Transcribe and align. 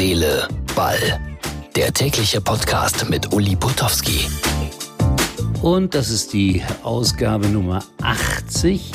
Seele, 0.00 0.48
Ball. 0.74 1.20
Der 1.76 1.92
tägliche 1.92 2.40
Podcast 2.40 3.06
mit 3.10 3.34
Uli 3.34 3.54
Putowski. 3.54 4.26
Und 5.60 5.94
das 5.94 6.08
ist 6.08 6.32
die 6.32 6.62
Ausgabe 6.82 7.46
Nummer 7.48 7.84
80 8.00 8.92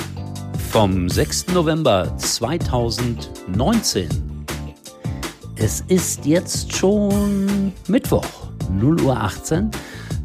vom 0.71 1.07
6. 1.07 1.49
November 1.53 2.11
2019. 2.17 4.09
Es 5.57 5.81
ist 5.89 6.25
jetzt 6.25 6.75
schon 6.75 7.71
Mittwoch, 7.87 8.25
0 8.71 8.99
Uhr 9.01 9.15
18. 9.15 9.69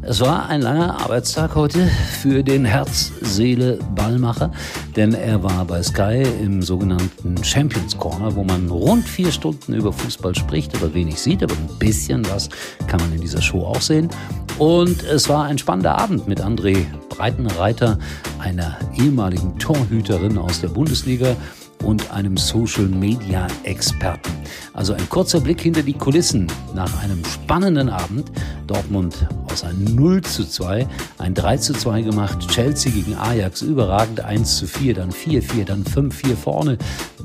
Es 0.03 0.19
war 0.19 0.49
ein 0.49 0.61
langer 0.61 0.99
Arbeitstag 0.99 1.53
heute 1.53 1.85
für 2.21 2.43
den 2.43 2.65
Herz-Seele-Ballmacher, 2.65 4.51
denn 4.95 5.13
er 5.13 5.43
war 5.43 5.63
bei 5.65 5.83
Sky 5.83 6.23
im 6.41 6.63
sogenannten 6.63 7.43
Champions 7.43 7.95
Corner, 7.95 8.35
wo 8.35 8.43
man 8.43 8.67
rund 8.71 9.07
vier 9.07 9.31
Stunden 9.31 9.75
über 9.75 9.93
Fußball 9.93 10.33
spricht, 10.33 10.75
aber 10.75 10.95
wenig 10.95 11.21
sieht, 11.21 11.43
aber 11.43 11.53
ein 11.53 11.77
bisschen 11.77 12.27
was 12.31 12.49
kann 12.87 12.99
man 12.99 13.13
in 13.13 13.21
dieser 13.21 13.43
Show 13.43 13.63
auch 13.63 13.79
sehen. 13.79 14.09
Und 14.57 15.03
es 15.03 15.29
war 15.29 15.45
ein 15.45 15.59
spannender 15.59 15.99
Abend 15.99 16.27
mit 16.27 16.41
André 16.41 16.85
Breitenreiter, 17.09 17.99
einer 18.39 18.79
ehemaligen 18.97 19.59
Torhüterin 19.59 20.39
aus 20.39 20.61
der 20.61 20.69
Bundesliga 20.69 21.35
und 21.83 22.11
einem 22.11 22.37
Social 22.37 22.85
Media 22.85 23.47
Experten. 23.63 24.31
Also 24.73 24.93
ein 24.93 25.09
kurzer 25.09 25.39
Blick 25.41 25.61
hinter 25.61 25.83
die 25.83 25.93
Kulissen 25.93 26.47
nach 26.73 27.03
einem 27.03 27.23
spannenden 27.25 27.89
Abend. 27.89 28.31
Dortmund 28.67 29.27
aus 29.51 29.63
einem 29.63 29.95
0 29.95 30.21
zu 30.21 30.45
2, 30.45 30.87
ein 31.17 31.33
3 31.33 31.57
zu 31.57 31.73
2 31.73 32.01
gemacht. 32.03 32.47
Chelsea 32.47 32.91
gegen 32.91 33.15
Ajax 33.15 33.61
überragend 33.61 34.21
1 34.21 34.57
zu 34.57 34.67
4, 34.67 34.93
dann 34.93 35.11
4 35.11 35.41
4, 35.41 35.65
dann 35.65 35.83
5 35.83 36.15
4 36.15 36.37
vorne. 36.37 36.77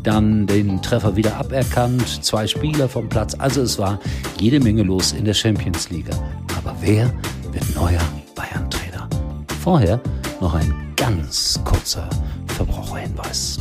Dann 0.02 0.46
den 0.46 0.82
Treffer 0.82 1.16
wieder 1.16 1.36
aberkannt, 1.36 2.24
zwei 2.24 2.46
Spieler 2.46 2.88
vom 2.88 3.08
Platz. 3.08 3.34
Also 3.38 3.62
es 3.62 3.78
war 3.78 3.98
jede 4.38 4.60
Menge 4.60 4.82
los 4.82 5.12
in 5.12 5.24
der 5.24 5.34
Champions 5.34 5.90
League. 5.90 6.10
Aber 6.56 6.74
wer 6.80 7.12
wird 7.52 7.74
neuer 7.74 8.02
Bayern-Trainer? 8.34 9.08
Vorher 9.62 10.00
noch 10.40 10.54
ein 10.54 10.72
ganz 10.96 11.60
kurzer 11.64 12.08
Verbraucherhinweis. 12.46 13.58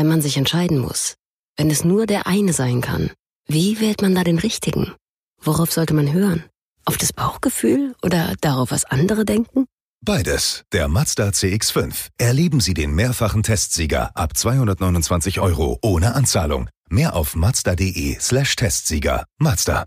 Wenn 0.00 0.08
man 0.08 0.22
sich 0.22 0.38
entscheiden 0.38 0.78
muss, 0.78 1.16
wenn 1.58 1.70
es 1.70 1.84
nur 1.84 2.06
der 2.06 2.26
eine 2.26 2.54
sein 2.54 2.80
kann, 2.80 3.10
wie 3.46 3.80
wählt 3.80 4.00
man 4.00 4.14
da 4.14 4.24
den 4.24 4.38
richtigen? 4.38 4.94
Worauf 5.42 5.72
sollte 5.72 5.92
man 5.92 6.10
hören? 6.10 6.42
Auf 6.86 6.96
das 6.96 7.12
Bauchgefühl 7.12 7.94
oder 8.02 8.32
darauf, 8.40 8.70
was 8.70 8.86
andere 8.86 9.26
denken? 9.26 9.66
Beides. 10.02 10.62
Der 10.72 10.88
Mazda 10.88 11.28
CX5. 11.28 12.08
Erleben 12.16 12.60
Sie 12.60 12.72
den 12.72 12.94
mehrfachen 12.94 13.42
Testsieger 13.42 14.16
ab 14.16 14.38
229 14.38 15.38
Euro 15.40 15.78
ohne 15.82 16.14
Anzahlung. 16.14 16.70
Mehr 16.88 17.14
auf 17.14 17.36
mazda.de 17.36 18.16
slash 18.20 18.56
Testsieger. 18.56 19.26
Mazda. 19.36 19.84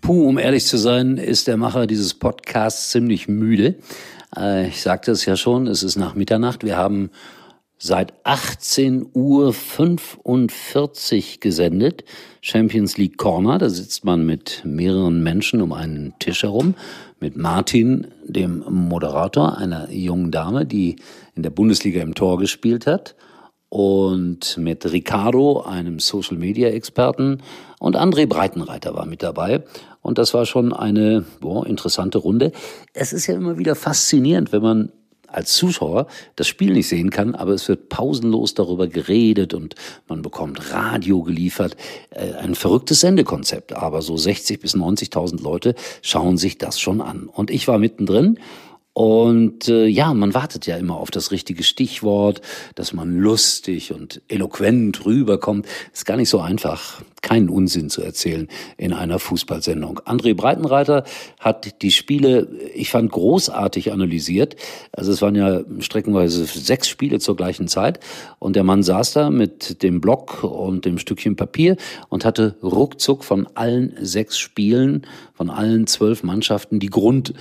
Puh, 0.00 0.26
um 0.26 0.38
ehrlich 0.38 0.64
zu 0.64 0.78
sein, 0.78 1.18
ist 1.18 1.48
der 1.48 1.58
Macher 1.58 1.86
dieses 1.86 2.14
Podcasts 2.14 2.92
ziemlich 2.92 3.28
müde. 3.28 3.74
Äh, 4.34 4.68
ich 4.68 4.80
sagte 4.80 5.10
es 5.12 5.26
ja 5.26 5.36
schon, 5.36 5.66
es 5.66 5.82
ist 5.82 5.96
nach 5.96 6.14
Mitternacht. 6.14 6.64
Wir 6.64 6.78
haben 6.78 7.10
seit 7.78 8.12
18 8.24 9.06
Uhr 9.14 9.52
45 9.52 11.40
gesendet. 11.40 12.04
Champions 12.40 12.98
League 12.98 13.16
Corner, 13.16 13.58
da 13.58 13.70
sitzt 13.70 14.04
man 14.04 14.26
mit 14.26 14.62
mehreren 14.64 15.22
Menschen 15.22 15.62
um 15.62 15.72
einen 15.72 16.14
Tisch 16.18 16.42
herum, 16.42 16.74
mit 17.20 17.36
Martin, 17.36 18.08
dem 18.24 18.64
Moderator, 18.68 19.56
einer 19.56 19.90
jungen 19.90 20.30
Dame, 20.30 20.66
die 20.66 20.96
in 21.34 21.42
der 21.42 21.50
Bundesliga 21.50 22.02
im 22.02 22.14
Tor 22.14 22.38
gespielt 22.38 22.86
hat, 22.86 23.14
und 23.70 24.56
mit 24.56 24.90
Ricardo, 24.90 25.60
einem 25.60 25.98
Social 25.98 26.38
Media 26.38 26.68
Experten, 26.70 27.42
und 27.78 27.96
André 27.96 28.26
Breitenreiter 28.26 28.94
war 28.94 29.04
mit 29.04 29.22
dabei. 29.22 29.62
Und 30.00 30.16
das 30.18 30.32
war 30.32 30.46
schon 30.46 30.72
eine 30.72 31.24
boah, 31.40 31.66
interessante 31.66 32.18
Runde. 32.18 32.52
Es 32.94 33.12
ist 33.12 33.26
ja 33.26 33.34
immer 33.34 33.58
wieder 33.58 33.74
faszinierend, 33.74 34.52
wenn 34.52 34.62
man 34.62 34.92
als 35.28 35.54
Zuschauer 35.54 36.06
das 36.36 36.46
Spiel 36.46 36.72
nicht 36.72 36.88
sehen 36.88 37.10
kann, 37.10 37.34
aber 37.34 37.52
es 37.52 37.68
wird 37.68 37.88
pausenlos 37.88 38.54
darüber 38.54 38.86
geredet 38.86 39.54
und 39.54 39.74
man 40.08 40.22
bekommt 40.22 40.72
Radio 40.72 41.22
geliefert. 41.22 41.76
Äh, 42.10 42.32
ein 42.34 42.54
verrücktes 42.54 43.00
Sendekonzept, 43.00 43.72
aber 43.72 44.02
so 44.02 44.16
60 44.16 44.60
bis 44.60 44.74
90.000 44.74 45.42
Leute 45.42 45.74
schauen 46.02 46.38
sich 46.38 46.58
das 46.58 46.80
schon 46.80 47.00
an. 47.00 47.28
Und 47.28 47.50
ich 47.50 47.68
war 47.68 47.78
mittendrin 47.78 48.38
und 48.98 49.68
äh, 49.68 49.86
ja, 49.86 50.12
man 50.12 50.34
wartet 50.34 50.66
ja 50.66 50.76
immer 50.76 50.96
auf 50.96 51.12
das 51.12 51.30
richtige 51.30 51.62
Stichwort, 51.62 52.40
dass 52.74 52.92
man 52.92 53.16
lustig 53.16 53.92
und 53.92 54.22
eloquent 54.26 55.06
rüberkommt. 55.06 55.66
Ist 55.92 56.04
gar 56.04 56.16
nicht 56.16 56.30
so 56.30 56.40
einfach, 56.40 57.00
keinen 57.22 57.48
Unsinn 57.48 57.90
zu 57.90 58.02
erzählen 58.02 58.48
in 58.76 58.92
einer 58.92 59.20
Fußballsendung. 59.20 60.00
André 60.00 60.34
Breitenreiter 60.34 61.04
hat 61.38 61.80
die 61.82 61.92
Spiele, 61.92 62.48
ich 62.74 62.90
fand, 62.90 63.12
großartig 63.12 63.92
analysiert. 63.92 64.56
Also 64.90 65.12
es 65.12 65.22
waren 65.22 65.36
ja 65.36 65.60
streckenweise 65.78 66.44
sechs 66.46 66.88
Spiele 66.88 67.20
zur 67.20 67.36
gleichen 67.36 67.68
Zeit. 67.68 68.00
Und 68.40 68.56
der 68.56 68.64
Mann 68.64 68.82
saß 68.82 69.12
da 69.12 69.30
mit 69.30 69.84
dem 69.84 70.00
Block 70.00 70.42
und 70.42 70.84
dem 70.84 70.98
Stückchen 70.98 71.36
Papier 71.36 71.76
und 72.08 72.24
hatte 72.24 72.56
ruckzuck 72.64 73.22
von 73.22 73.46
allen 73.54 73.94
sechs 74.00 74.40
Spielen, 74.40 75.06
von 75.34 75.50
allen 75.50 75.86
zwölf 75.86 76.24
Mannschaften 76.24 76.80
die 76.80 76.90
Grund 76.90 77.32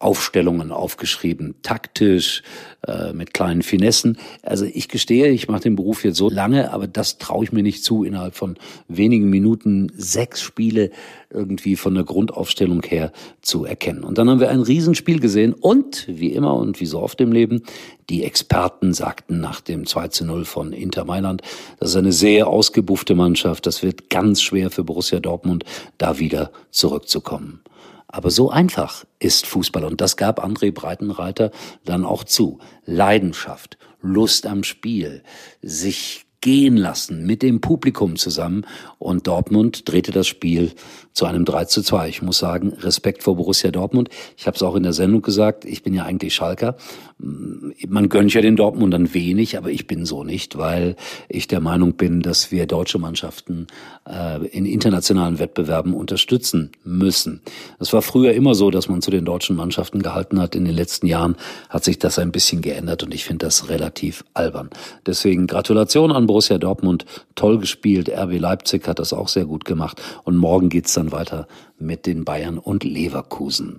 Aufstellungen 0.00 0.70
aufgeschrieben, 0.70 1.56
taktisch, 1.62 2.42
äh, 2.86 3.12
mit 3.12 3.34
kleinen 3.34 3.62
Finessen. 3.62 4.16
Also 4.42 4.64
ich 4.64 4.88
gestehe, 4.88 5.28
ich 5.30 5.48
mache 5.48 5.62
den 5.62 5.74
Beruf 5.74 6.04
jetzt 6.04 6.18
so 6.18 6.30
lange, 6.30 6.72
aber 6.72 6.86
das 6.86 7.18
traue 7.18 7.42
ich 7.42 7.50
mir 7.50 7.64
nicht 7.64 7.82
zu, 7.82 8.04
innerhalb 8.04 8.36
von 8.36 8.56
wenigen 8.86 9.28
Minuten 9.28 9.90
sechs 9.96 10.40
Spiele 10.40 10.90
irgendwie 11.30 11.74
von 11.74 11.96
der 11.96 12.04
Grundaufstellung 12.04 12.82
her 12.84 13.10
zu 13.42 13.64
erkennen. 13.64 14.04
Und 14.04 14.18
dann 14.18 14.30
haben 14.30 14.38
wir 14.38 14.50
ein 14.50 14.60
Riesenspiel 14.60 15.18
gesehen 15.18 15.52
und, 15.52 16.06
wie 16.08 16.32
immer 16.32 16.54
und 16.54 16.78
wie 16.78 16.86
so 16.86 17.00
oft 17.00 17.20
im 17.20 17.32
Leben, 17.32 17.64
die 18.08 18.22
Experten 18.22 18.94
sagten 18.94 19.40
nach 19.40 19.60
dem 19.60 19.84
2 19.84 20.08
zu 20.08 20.24
0 20.24 20.44
von 20.44 20.72
Inter 20.72 21.04
Mailand, 21.04 21.42
das 21.80 21.90
ist 21.90 21.96
eine 21.96 22.12
sehr 22.12 22.46
ausgebuffte 22.46 23.16
Mannschaft, 23.16 23.66
das 23.66 23.82
wird 23.82 24.08
ganz 24.08 24.40
schwer 24.40 24.70
für 24.70 24.84
Borussia 24.84 25.18
Dortmund, 25.18 25.64
da 25.98 26.20
wieder 26.20 26.52
zurückzukommen. 26.70 27.60
Aber 28.08 28.30
so 28.30 28.50
einfach 28.50 29.04
ist 29.18 29.46
Fußball 29.46 29.84
und 29.84 30.00
das 30.00 30.16
gab 30.16 30.42
André 30.42 30.72
Breitenreiter 30.72 31.50
dann 31.84 32.04
auch 32.04 32.24
zu. 32.24 32.58
Leidenschaft, 32.84 33.76
Lust 34.00 34.46
am 34.46 34.64
Spiel, 34.64 35.22
sich 35.60 36.24
gehen 36.40 36.76
lassen 36.76 37.26
mit 37.26 37.42
dem 37.42 37.60
Publikum 37.60 38.16
zusammen 38.16 38.64
und 38.98 39.26
Dortmund 39.26 39.88
drehte 39.88 40.12
das 40.12 40.26
Spiel 40.26 40.72
zu 41.12 41.26
einem 41.26 41.44
3 41.44 41.64
zu 41.64 41.82
2. 41.82 42.08
Ich 42.08 42.22
muss 42.22 42.38
sagen, 42.38 42.74
Respekt 42.78 43.24
vor 43.24 43.34
Borussia 43.34 43.72
Dortmund. 43.72 44.08
Ich 44.36 44.46
habe 44.46 44.54
es 44.54 44.62
auch 44.62 44.76
in 44.76 44.84
der 44.84 44.92
Sendung 44.92 45.20
gesagt, 45.20 45.64
ich 45.64 45.82
bin 45.82 45.92
ja 45.92 46.04
eigentlich 46.04 46.32
Schalker. 46.32 46.76
Man 47.18 48.08
gönnt 48.08 48.32
ja 48.32 48.40
den 48.40 48.54
Dortmundern 48.54 49.12
wenig, 49.14 49.58
aber 49.58 49.70
ich 49.70 49.88
bin 49.88 50.06
so 50.06 50.22
nicht, 50.22 50.56
weil 50.56 50.94
ich 51.28 51.48
der 51.48 51.58
Meinung 51.58 51.94
bin, 51.94 52.22
dass 52.22 52.52
wir 52.52 52.66
deutsche 52.66 53.00
Mannschaften 53.00 53.66
äh, 54.08 54.46
in 54.46 54.64
internationalen 54.64 55.40
Wettbewerben 55.40 55.92
unterstützen 55.92 56.70
müssen. 56.84 57.42
Es 57.80 57.92
war 57.92 58.02
früher 58.02 58.32
immer 58.34 58.54
so, 58.54 58.70
dass 58.70 58.88
man 58.88 59.02
zu 59.02 59.10
den 59.10 59.24
deutschen 59.24 59.56
Mannschaften 59.56 60.00
gehalten 60.00 60.40
hat. 60.40 60.54
In 60.54 60.64
den 60.64 60.74
letzten 60.74 61.08
Jahren 61.08 61.34
hat 61.68 61.82
sich 61.82 61.98
das 61.98 62.20
ein 62.20 62.30
bisschen 62.30 62.62
geändert 62.62 63.02
und 63.02 63.12
ich 63.12 63.24
finde 63.24 63.46
das 63.46 63.68
relativ 63.68 64.24
albern. 64.34 64.70
Deswegen 65.04 65.48
Gratulation 65.48 66.12
an 66.12 66.27
Borussia 66.28 66.58
Dortmund, 66.58 67.04
toll 67.34 67.58
gespielt. 67.58 68.08
RB 68.08 68.38
Leipzig 68.38 68.86
hat 68.86 69.00
das 69.00 69.12
auch 69.12 69.26
sehr 69.26 69.46
gut 69.46 69.64
gemacht 69.64 70.00
und 70.22 70.36
morgen 70.36 70.68
geht's 70.68 70.94
dann 70.94 71.10
weiter 71.10 71.48
mit 71.80 72.06
den 72.06 72.24
Bayern 72.24 72.58
und 72.58 72.84
Leverkusen. 72.84 73.76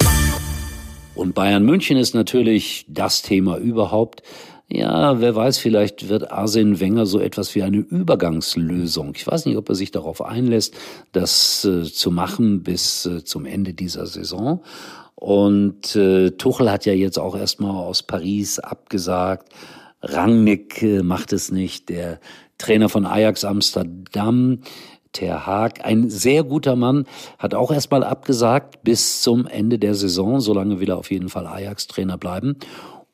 Und 1.16 1.36
Bayern 1.36 1.64
München 1.64 1.96
ist 1.96 2.14
natürlich 2.14 2.86
das 2.90 3.22
Thema 3.22 3.58
überhaupt. 3.58 4.24
Ja, 4.72 5.20
wer 5.20 5.36
weiß, 5.36 5.58
vielleicht 5.58 6.10
wird 6.10 6.32
Arsene 6.32 6.80
Wenger 6.80 7.08
so 7.08 7.20
etwas 7.20 7.56
wie 7.56 7.64
eine 7.64 7.78
Übergangslösung. 7.78 9.14
Ich 9.16 9.26
weiß 9.26 9.48
nicht, 9.48 9.58
ob 9.58 9.68
er 9.68 9.76
sich 9.76 9.90
darauf 9.90 10.24
einlässt, 10.24 10.76
das 11.12 11.66
äh, 11.66 11.84
zu 11.84 12.12
machen 12.12 12.62
bis 12.62 13.08
äh, 13.08 13.24
zum 13.24 13.46
Ende 13.46 13.74
dieser 13.74 14.06
Saison. 14.06 14.62
Und 15.16 15.96
äh, 15.96 16.32
Tuchel 16.32 16.72
hat 16.72 16.86
ja 16.86 16.94
jetzt 16.94 17.18
auch 17.18 17.36
erstmal 17.36 17.76
aus 17.76 18.04
Paris 18.04 18.60
abgesagt. 18.60 19.50
Rangnick 20.02 20.82
äh, 20.82 21.04
macht 21.04 21.34
es 21.34 21.52
nicht. 21.52 21.90
Der 21.90 22.20
Trainer 22.58 22.90
von 22.90 23.06
Ajax 23.06 23.46
Amsterdam 23.46 24.60
Ter 25.12 25.48
Haag, 25.48 25.84
ein 25.84 26.10
sehr 26.10 26.44
guter 26.44 26.76
Mann, 26.76 27.06
hat 27.40 27.56
auch 27.56 27.72
erstmal 27.72 28.04
abgesagt 28.04 28.84
bis 28.84 29.22
zum 29.22 29.48
Ende 29.48 29.80
der 29.80 29.96
Saison. 29.96 30.40
Solange 30.40 30.80
will 30.80 30.90
er 30.90 30.98
auf 30.98 31.10
jeden 31.10 31.30
Fall 31.30 31.48
Ajax-Trainer 31.48 32.18
bleiben. 32.18 32.58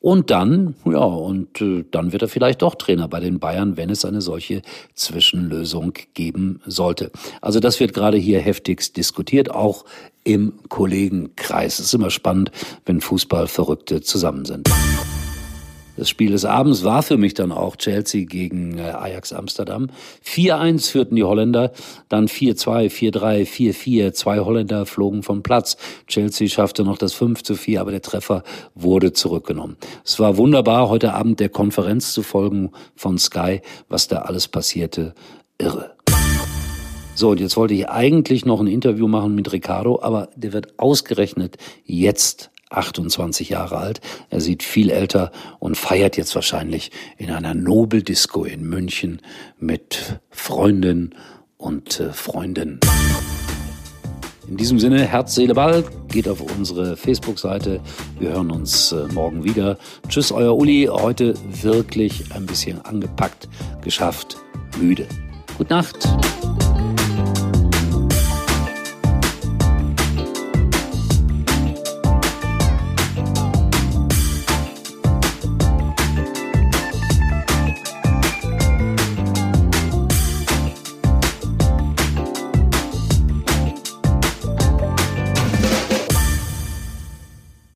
Und 0.01 0.29
dann, 0.29 0.75
ja, 0.85 0.99
und 0.99 1.59
äh, 1.61 1.83
dann 1.89 2.11
wird 2.11 2.21
er 2.21 2.27
vielleicht 2.27 2.61
doch 2.61 2.75
Trainer 2.75 3.07
bei 3.07 3.19
den 3.19 3.39
Bayern, 3.39 3.75
wenn 3.75 3.89
es 3.89 4.05
eine 4.05 4.21
solche 4.21 4.61
Zwischenlösung 4.93 5.93
geben 6.13 6.61
sollte. 6.67 7.11
Also 7.41 7.59
das 7.59 7.79
wird 7.79 7.93
gerade 7.93 8.17
hier 8.17 8.39
heftigst 8.39 8.97
diskutiert, 8.97 9.49
auch 9.49 9.83
im 10.23 10.53
Kollegenkreis. 10.69 11.79
Es 11.79 11.87
ist 11.87 11.93
immer 11.95 12.11
spannend, 12.11 12.51
wenn 12.85 13.01
Fußballverrückte 13.01 14.01
zusammen 14.01 14.45
sind. 14.45 14.69
Das 15.97 16.09
Spiel 16.09 16.31
des 16.31 16.45
Abends 16.45 16.83
war 16.83 17.03
für 17.03 17.17
mich 17.17 17.33
dann 17.33 17.51
auch 17.51 17.75
Chelsea 17.77 18.25
gegen 18.25 18.77
äh, 18.77 18.81
Ajax 18.81 19.31
Amsterdam. 19.33 19.89
4-1 20.25 20.91
führten 20.91 21.15
die 21.15 21.23
Holländer, 21.23 21.71
dann 22.09 22.27
4-2, 22.27 22.89
4-3, 22.89 23.45
4-4. 23.45 24.13
Zwei 24.13 24.39
Holländer 24.39 24.85
flogen 24.85 25.23
vom 25.23 25.43
Platz. 25.43 25.77
Chelsea 26.07 26.47
schaffte 26.47 26.83
noch 26.83 26.97
das 26.97 27.13
5 27.13 27.43
4, 27.55 27.81
aber 27.81 27.91
der 27.91 28.01
Treffer 28.01 28.43
wurde 28.73 29.13
zurückgenommen. 29.13 29.77
Es 30.03 30.19
war 30.19 30.37
wunderbar, 30.37 30.89
heute 30.89 31.13
Abend 31.13 31.39
der 31.39 31.49
Konferenz 31.49 32.13
zu 32.13 32.23
folgen 32.23 32.71
von 32.95 33.17
Sky, 33.17 33.61
was 33.87 34.07
da 34.07 34.19
alles 34.19 34.47
passierte. 34.47 35.13
Irre. 35.57 35.95
So, 37.17 37.29
und 37.29 37.39
jetzt 37.39 37.55
wollte 37.55 37.73
ich 37.73 37.87
eigentlich 37.87 38.45
noch 38.45 38.59
ein 38.59 38.67
Interview 38.67 39.07
machen 39.07 39.35
mit 39.35 39.53
Ricardo, 39.53 40.01
aber 40.01 40.27
der 40.35 40.51
wird 40.51 40.77
ausgerechnet 40.77 41.55
jetzt 41.85 42.51
28 42.69 43.49
Jahre 43.49 43.77
alt. 43.77 44.01
Er 44.29 44.41
sieht 44.41 44.63
viel 44.63 44.89
älter 44.89 45.31
und 45.59 45.77
feiert 45.77 46.17
jetzt 46.17 46.35
wahrscheinlich 46.35 46.91
in 47.17 47.31
einer 47.31 47.53
Nobeldisco 47.53 48.43
in 48.43 48.67
München 48.67 49.21
mit 49.59 50.19
Freundinnen 50.29 51.15
und 51.57 51.99
äh, 51.99 52.11
Freunden. 52.11 52.79
In 54.47 54.57
diesem 54.57 54.77
Sinne, 54.77 55.03
Herz, 55.05 55.33
Seele, 55.33 55.55
Ball, 55.55 55.83
geht 56.07 56.27
auf 56.27 56.39
unsere 56.39 56.95
Facebook-Seite. 56.95 57.81
Wir 58.19 58.29
hören 58.29 58.51
uns 58.51 58.91
äh, 58.91 59.07
morgen 59.11 59.43
wieder. 59.43 59.77
Tschüss, 60.07 60.31
euer 60.31 60.55
Uli. 60.55 60.87
Heute 60.91 61.33
wirklich 61.61 62.31
ein 62.31 62.45
bisschen 62.45 62.79
angepackt, 62.85 63.49
geschafft, 63.83 64.37
müde. 64.79 65.07
Gute 65.57 65.73
Nacht. 65.73 66.07